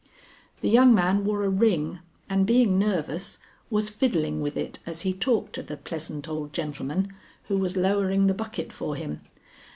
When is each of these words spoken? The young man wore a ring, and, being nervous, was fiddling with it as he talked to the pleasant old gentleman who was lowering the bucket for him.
The 0.61 0.67
young 0.67 0.95
man 0.95 1.25
wore 1.25 1.43
a 1.43 1.49
ring, 1.49 1.99
and, 2.27 2.47
being 2.47 2.79
nervous, 2.79 3.37
was 3.69 3.91
fiddling 3.91 4.41
with 4.41 4.57
it 4.57 4.79
as 4.83 5.01
he 5.01 5.13
talked 5.13 5.53
to 5.53 5.61
the 5.61 5.77
pleasant 5.77 6.27
old 6.27 6.53
gentleman 6.53 7.13
who 7.49 7.57
was 7.59 7.77
lowering 7.77 8.25
the 8.25 8.33
bucket 8.33 8.73
for 8.73 8.95
him. 8.95 9.21